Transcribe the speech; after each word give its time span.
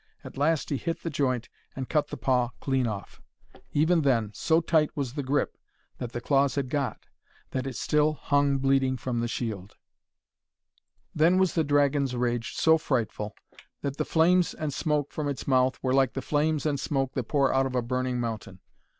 At 0.23 0.35
last 0.35 0.71
he 0.71 0.77
hit 0.77 1.03
the 1.03 1.11
joint 1.11 1.47
and 1.75 1.87
cut 1.87 2.07
the 2.07 2.17
paw 2.17 2.49
clean 2.59 2.87
off. 2.87 3.21
Even 3.71 4.01
then, 4.01 4.31
so 4.33 4.59
tight 4.59 4.89
was 4.97 5.13
the 5.13 5.21
grip 5.21 5.59
that 5.99 6.11
the 6.11 6.19
claws 6.19 6.55
had 6.55 6.71
got, 6.71 7.05
that 7.51 7.67
it 7.67 7.75
still 7.75 8.13
hung 8.13 8.57
bleeding 8.57 8.97
from 8.97 9.19
the 9.19 9.27
shield. 9.27 9.75
Then 11.13 11.37
was 11.37 11.53
the 11.53 11.63
dragon's 11.63 12.15
rage 12.15 12.55
so 12.55 12.79
frightful, 12.79 13.35
that 13.83 13.97
the 13.97 14.03
flames 14.03 14.55
and 14.55 14.73
smoke 14.73 15.11
from 15.11 15.27
its 15.27 15.47
mouth 15.47 15.77
were 15.83 15.93
like 15.93 16.13
the 16.13 16.23
flames 16.23 16.65
and 16.65 16.79
smoke 16.79 17.13
that 17.13 17.25
pour 17.27 17.53
out 17.53 17.67
of 17.67 17.75
a 17.75 17.83
burning 17.83 18.19
mountain. 18.19 18.59